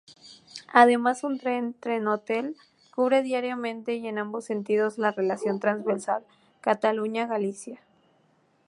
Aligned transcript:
Además 0.73 1.23
un 1.23 1.37
tren 1.37 1.75
Trenhotel 1.79 2.55
cubre 2.95 3.21
diariamente 3.21 3.93
y 3.97 4.07
en 4.07 4.17
ambos 4.17 4.45
sentidos 4.45 4.97
la 4.97 5.11
relación 5.11 5.59
transversal 5.59 6.25
Cataluña-Galicia. 6.61 7.79